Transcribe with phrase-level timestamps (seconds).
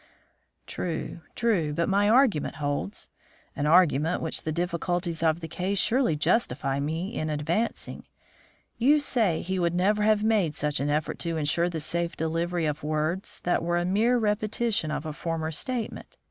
[0.65, 3.09] "True, true, but my argument holds;
[3.55, 8.05] an argument which the difficulties of the case surely justify me in advancing.
[8.79, 12.65] You say he would never have made such an effort to insure the safe delivery
[12.65, 16.17] of words that were a mere repetition of a former statement.